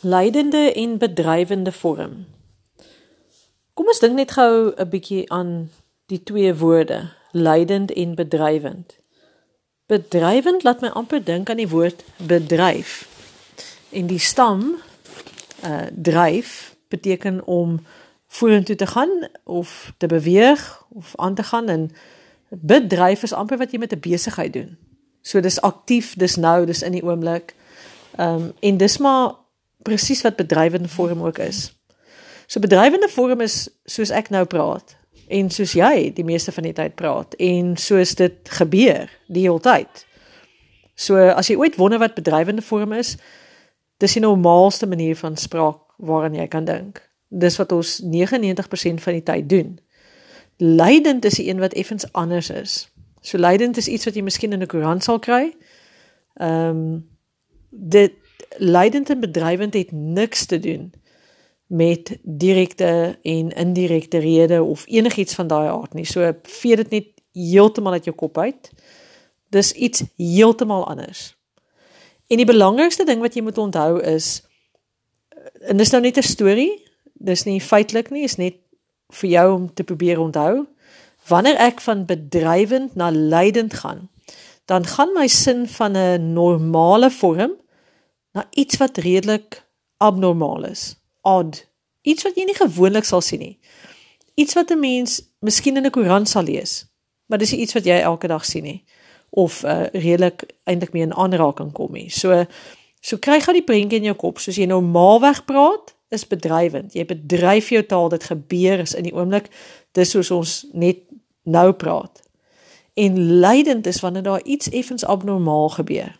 [0.00, 2.26] Leidende en bedrywende vorm.
[3.74, 5.70] Kom ons dink net gou 'n bietjie aan
[6.06, 8.96] die twee woorde, leidend en bedrywend.
[9.86, 13.08] Bedrywend laat my amper dink aan die woord bedryf.
[13.90, 14.76] En die stam
[15.64, 17.86] uh dryf beteken om
[18.26, 21.90] vorentoe te gaan of te beweeg of aan te gaan en
[22.48, 24.78] bedryf is amper wat jy met 'n besigheid doen.
[25.22, 27.54] So dis aktief, dis nou, dis in die oomblik.
[28.16, 29.34] Ehm um, en dis maar
[29.88, 31.68] presies wat bedrywende vorm ook is.
[32.46, 34.94] So bedrywende vorm is soos ek nou praat
[35.28, 39.60] en soos jy die meeste van die tyd praat en soos dit gebeur die hele
[39.64, 40.04] tyd.
[40.98, 43.16] So as jy ooit wonder wat bedrywende vorm is,
[44.00, 47.02] dis die normaalste manier van spraak waaraan jy kan dink.
[47.28, 49.74] Dis wat ons 99% van die tyd doen.
[50.58, 52.78] Leidend is die een wat effens anders is.
[53.20, 55.52] So leidend is iets wat jy miskien in 'n koerant sal kry.
[56.40, 57.08] Ehm um,
[57.70, 58.14] dit
[58.56, 60.92] leidend en bedrywend het niks te doen
[61.66, 66.04] met direkte en indirekte rede of enigiets van daai aard nie.
[66.04, 68.70] So vee dit net heeltemal uit jou kop uit.
[69.48, 71.36] Dis iets heeltemal anders.
[72.26, 74.42] En die belangrikste ding wat jy moet onthou is
[75.68, 76.84] en dis nou net 'n storie.
[77.12, 78.54] Dis nie feitelik nie, is net
[79.10, 80.66] vir jou om te probeer onthou.
[81.28, 84.08] Wanneer ek van bedrywend na leidend gaan,
[84.64, 87.52] dan gaan my sin van 'n normale vorm
[88.32, 89.62] na iets wat redelik
[89.96, 91.66] abnormaal is, odd,
[92.02, 93.58] iets wat jy nie gewoonlik sal sien nie.
[94.34, 96.86] Iets wat 'n mens miskien in 'n koerant sal lees,
[97.26, 98.84] maar dis iets wat jy elke dag sien nie
[99.30, 102.10] of uh, redelik eintlik mee in aanraking kom nie.
[102.10, 102.44] So
[103.00, 106.96] so kry gou die prentjie in jou kop, soos jy normaalweg praat, is bedrywend.
[106.96, 109.46] Jy bedryf jou taal, dit gebeur is in die oomblik,
[109.92, 111.04] dis soos ons net
[111.44, 112.22] nou praat.
[112.98, 116.17] En lydend is wanneer daar iets effens abnormaal gebeur.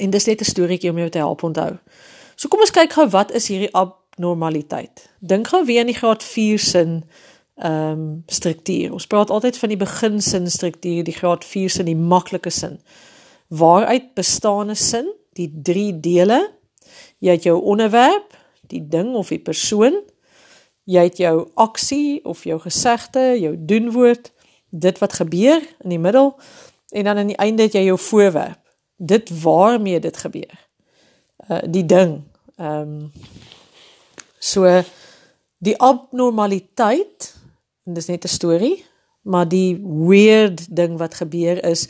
[0.00, 1.76] En dis net 'n storieetjie om jou te help onthou.
[2.34, 5.10] So kom ons kyk gou wat is hierdie abnormaliteit.
[5.18, 7.04] Dink gou weer aan die graad 4 sin
[7.56, 8.92] ehm um, struktuur.
[8.92, 12.80] Ons praat altyd van die beginsin struktuur, die graad 4 sin, die maklike sin.
[13.48, 15.12] Waaruit bestaan 'n sin?
[15.32, 16.50] Die drie dele.
[17.18, 18.36] Jy het jou onderwerp,
[18.66, 20.00] die ding of die persoon.
[20.84, 24.32] Jy het jou aksie of jou gesegde, jou doenwoord,
[24.70, 26.38] dit wat gebeur in die middel
[26.90, 28.59] en dan aan die einde het jy jou voorwerp
[29.00, 30.68] dit waarmee dit gebeur.
[31.48, 32.20] Uh die ding.
[32.56, 33.12] Ehm um,
[34.38, 34.82] so
[35.58, 37.34] die abnormaliteit
[37.84, 38.84] en dis net 'n storie,
[39.22, 41.88] maar die weird ding wat gebeur is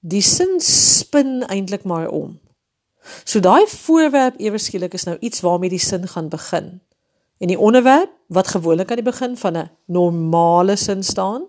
[0.00, 2.38] die sin spin eintlik maar om.
[3.24, 6.80] So daai voorwerp ewe skielik is nou iets waarmee die sin gaan begin.
[7.38, 11.46] En die onderwerp wat gewoonlik aan die begin van 'n normale sin staan,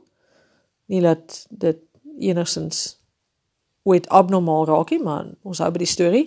[0.86, 1.78] nie dat dit
[2.20, 2.99] enigsins
[3.84, 6.26] ooit abnormaal raak nie, maar ons hou by die storie.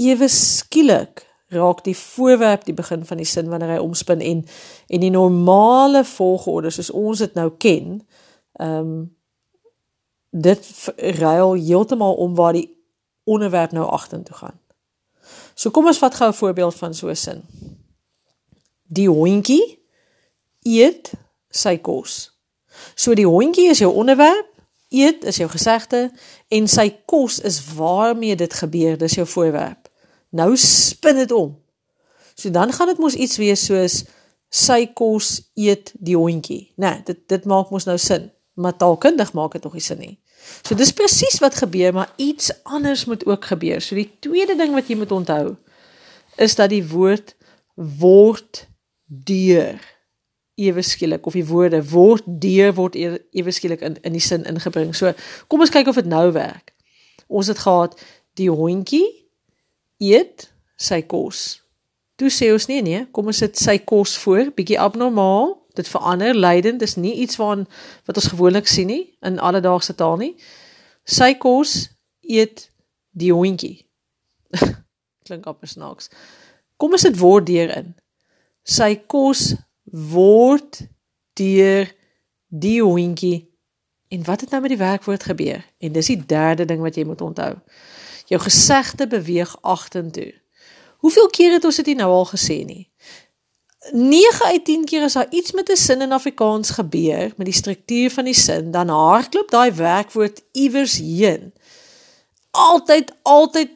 [0.00, 4.44] Ewe skielik raak die voorwerp die begin van die sin wanneer hy omspin en
[4.88, 7.98] en die normale volgorde soos ons dit nou ken,
[8.60, 9.10] ehm um,
[10.32, 12.70] dit ruil heeltemal om waar die
[13.28, 14.56] onderwerp nou agtertoe gaan.
[15.54, 17.42] So kom ons vat gou 'n voorbeeld van so 'n sin.
[18.88, 19.78] Die hondjie
[20.62, 21.12] eet
[21.50, 22.32] sy kos.
[22.94, 24.51] So die hondjie is jou onderwerp
[24.92, 26.10] eet is jou gesegde
[26.52, 29.88] en sy kos is waarmee dit gebeur, dis jou voorwerp.
[30.30, 31.56] Nou spin dit om.
[32.34, 34.02] So dan gaan dit mos iets wees soos
[34.52, 36.72] sy kos eet die hondjie.
[36.76, 40.16] Nee, dit dit maak mos nou sin, maar taalkundig maak dit nog nie sin nie.
[40.62, 43.80] So dis presies wat gebeur, maar iets anders moet ook gebeur.
[43.80, 45.56] So die tweede ding wat jy moet onthou
[46.40, 47.34] is dat die woord
[47.76, 48.66] word
[49.06, 49.80] deur
[50.54, 54.94] ewe skielik of die woorde word deur word ewe skielik in in die sin ingebring.
[54.94, 55.12] So
[55.48, 56.74] kom ons kyk of dit nou werk.
[57.26, 57.96] Ons het gehad
[58.36, 59.06] die hondjie
[60.02, 61.62] eet sy kos.
[62.20, 65.56] Toe sê ons nee nee, kom ons sit sy kos voor, bietjie abnormaal.
[65.72, 67.64] Dit verander lydend, dis nie iets waarn
[68.04, 70.34] wat ons gewoonlik sien nie in alledaagse taal nie.
[71.08, 71.88] Sy kos
[72.20, 72.68] eet
[73.16, 73.86] die hondjie.
[75.26, 76.10] Klink amper snaaks.
[76.76, 77.94] Kom ons dit word deur in.
[78.68, 79.54] Sy kos
[79.92, 80.80] word
[81.36, 81.88] deur
[82.48, 83.50] die hondjie
[84.12, 85.64] en wat het nou met die werkwoord gebeur?
[85.78, 87.54] En dis die derde ding wat jy moet onthou.
[88.28, 90.32] Jou gesegde beweeg agtertoe.
[91.04, 92.90] Hoeveel keer het ons dit nou al gesê nie?
[93.90, 97.54] 9 uit 10 keer as daar iets met 'n sin in Afrikaans gebeur, met die
[97.54, 101.52] struktuur van die sin, dan hardloop daai werkwoord iewers heen.
[102.50, 103.68] Altyd, altyd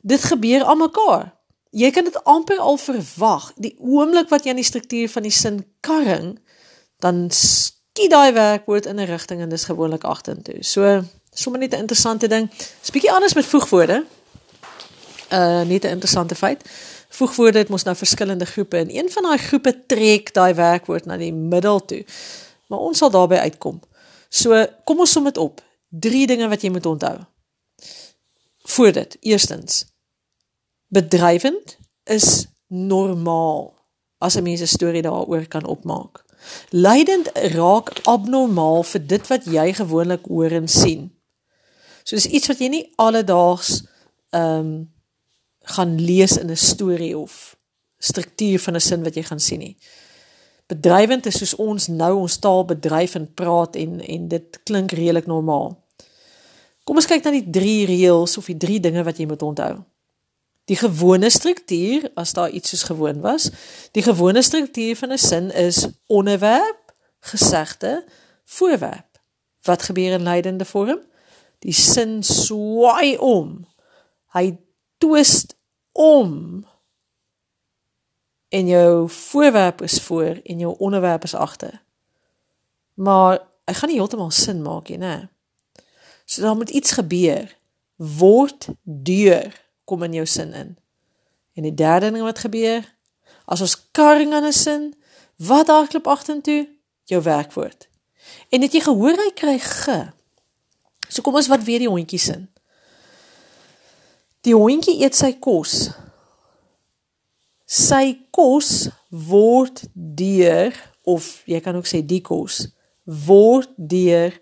[0.00, 1.39] dit gebeur almekaar
[1.70, 3.52] jy kan dit amper al verwag.
[3.56, 6.38] Die oomblik wat jy aan die struktuur van die sin karring,
[7.00, 10.64] dan skiet daai werkwoord in 'n rigting en dis gewoonlik agtertoe.
[10.64, 11.02] So,
[11.34, 12.50] sommer net 'n interessante ding.
[12.50, 14.04] 'n Bietjie anders met voegwoorde.
[15.32, 16.62] Uh net 'n interessante feit.
[17.08, 21.16] Voegwoorde het mos nou verskillende groepe en een van daai groepe trek daai werkwoord na
[21.16, 22.04] die middel toe.
[22.66, 23.80] Maar ons sal daarby uitkom.
[24.28, 25.62] So, kom ons som dit op.
[25.88, 27.18] Drie dinge wat jy moet onthou.
[28.62, 29.89] Voor dit, eerstens,
[30.90, 33.74] bedrywend is normaal
[34.18, 36.24] as 'n mens 'n storie daaroor kan opmaak.
[36.70, 41.12] Lydend raak abnormaal vir dit wat jy gewoonlik hoor en sien.
[42.04, 43.82] So dis iets wat jy nie alledaags
[44.30, 44.92] ehm um,
[45.60, 47.56] gaan lees in 'n storie of
[47.98, 49.76] struktuur van 'n sin wat jy gaan sien nie.
[50.66, 55.26] Bedrywend is soos ons nou ons taal bedryf en praat en en dit klink redelik
[55.26, 55.78] normaal.
[56.84, 59.84] Kom ons kyk na die drie reëls of die drie dinge wat jy moet onthou.
[60.70, 63.50] Die gewone struktuur, as daar iets soos gewoon was,
[63.90, 68.04] die gewone struktuur van 'n sin is onderwerp, gesegde,
[68.44, 69.20] voorwerp.
[69.62, 71.00] Wat gebeur in lydende vorm?
[71.58, 73.66] Die sin swaai om.
[74.32, 74.58] Hy
[74.98, 75.56] twist
[75.92, 76.66] om.
[78.48, 81.82] En jou voorwerp is voor en jou onderwerp is agter.
[82.94, 85.28] Maar hy gaan nie heeltemal sin maak nie, né?
[86.24, 87.56] So daar moet iets gebeur.
[87.96, 90.76] Word deur kom in jou sin in.
[91.58, 92.86] En die derde ding wat gebeur,
[93.50, 94.94] as ons karring aan 'n sin,
[95.36, 96.68] wat hardloop agtertoe?
[97.04, 97.88] Jou werkwoord.
[98.48, 100.12] En het jy gehoor hy kry ge?
[101.08, 102.48] So kom ons wat weer die hondjie sin.
[104.46, 105.90] Die hondjie eet sy kos.
[107.66, 112.68] Sy kos word deur of jy kan ook sê die kos
[113.04, 114.36] word deur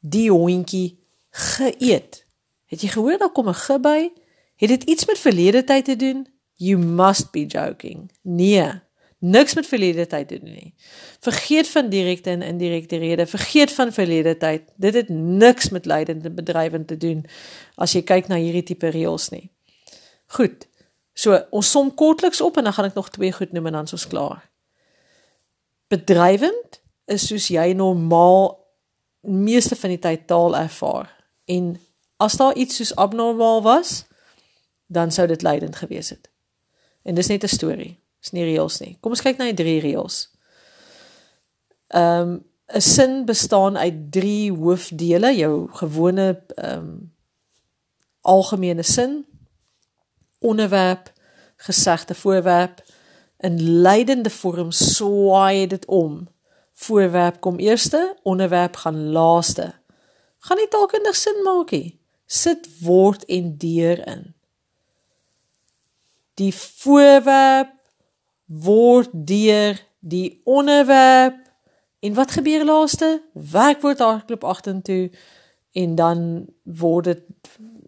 [0.00, 0.98] die hondjie
[1.30, 2.24] geëet.
[2.68, 4.10] Het jy gehoor daar kom 'n ge by?
[4.58, 6.26] Het dit iets met verlede tyd te doen?
[6.58, 8.10] You must be joking.
[8.22, 8.70] Nee,
[9.18, 10.74] niks met verlede tyd te doen nie.
[11.20, 14.62] Vergeet van direkte en indirekte rede, vergeet van verlede tyd.
[14.76, 17.24] Dit het niks met lydende bedrywend te doen
[17.74, 19.46] as jy kyk na hierdie tipe reëls nie.
[20.26, 20.66] Goed.
[21.14, 23.90] So, ons som kortliks op en dan gaan ek nog twee goed noem en dan
[23.90, 24.42] is ons klaar.
[25.86, 28.56] Bedrywend is soos jy normaal
[29.22, 31.14] meeste van die tyd taal ervaar.
[31.46, 31.76] En
[32.18, 34.07] as daar iets soos abnormaal was,
[34.88, 36.30] dan sou dit lydend gewees het.
[37.02, 38.00] En dis net 'n storie.
[38.20, 38.96] Dis nie reëls nie.
[39.00, 40.28] Kom ons kyk na die drie reëls.
[41.88, 47.12] Ehm um, 'n sin bestaan uit drie hoofdele, jou gewone ehm um,
[48.20, 49.26] algemene sin,
[50.38, 51.12] onderwerp,
[51.56, 52.82] gesegde voorwerp
[53.38, 56.28] in lydende vorm swaai dit om.
[56.72, 59.74] Voorwerp kom eerste, onderwerp gaan laaste.
[60.38, 62.00] Gaan nie taalkundig sin maak nie.
[62.26, 64.34] Sit word en deur in
[66.38, 67.74] die voorwerp
[68.46, 71.36] word deur die onderwerp
[72.00, 73.22] en wat gebeur laaste?
[73.32, 75.10] Werkwoord hardloop agtertoe
[75.72, 77.22] en dan word dit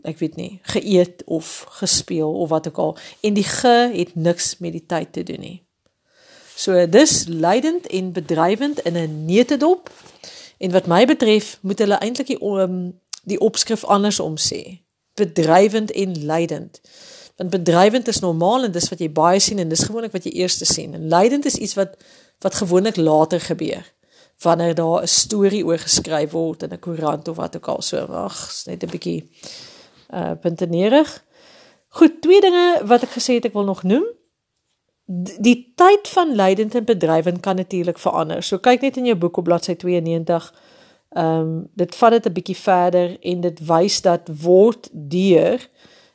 [0.02, 2.96] ek weet nie geëet of gespeel of wat ook al.
[3.20, 5.58] En die ge het niks met die tyd te doen nie.
[6.56, 9.90] So dis lydend en bedrywend in 'n neutedop
[10.58, 14.80] en wat my betref moet hulle eintlik die, um, die opskrif andersom sê.
[15.14, 16.80] Bedrywend en lydend
[17.40, 20.32] Want bedrywend is normaal en dis wat jy baie sien en dis gewoonlik wat jy
[20.42, 20.92] eers sien.
[20.92, 21.96] En lydend is iets wat
[22.44, 23.84] wat gewoonlik later gebeur.
[24.44, 27.96] Wanneer daar 'n storie oor geskryf word in 'n koerant of wat ook al so.
[27.96, 29.30] Ag, is net 'n bietjie
[30.14, 31.24] uh puntenerig.
[31.88, 34.04] Goed, twee dinge wat ek gesê het ek wil nog noem.
[35.40, 38.42] Die tyd van lydend en bedrywend kan natuurlik verander.
[38.42, 40.54] So kyk net in jou boek op bladsy 92.
[41.08, 45.68] Ehm um, dit vat dit 'n bietjie verder en dit wys dat word deur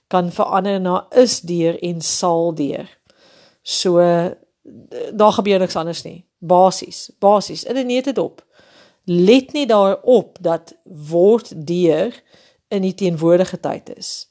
[0.08, 2.90] kan verander na is deur en sal deur.
[3.62, 4.00] So
[5.14, 6.26] daar gebeur niks anders nie.
[6.38, 8.46] Basies, basies in 'n net dit op.
[9.04, 12.24] Let net daarop dat word deur
[12.68, 14.30] in die teenwoordige tyd is.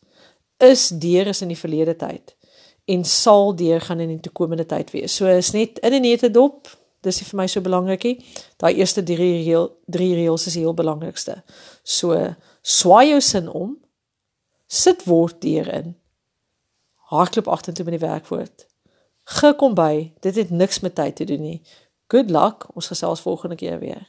[0.57, 2.37] Is deur is in die verlede tyd
[2.85, 5.16] en sal deur gaan in die toekomende tyd wees.
[5.16, 6.78] So is net in 'n net dit op.
[7.00, 8.25] Dis vir my so belangrikie.
[8.57, 11.43] Daai eerste drie reël drie reëls is heel belangrikste.
[11.83, 13.83] So swaai jou sin om
[14.66, 15.97] sit word hierin.
[17.11, 18.66] Hardloop agtertoe met die werkwoord.
[19.25, 21.61] Gekom by, dit het niks met tyd te doen nie.
[22.12, 24.09] Good luck, ons gesels volgende keer weer.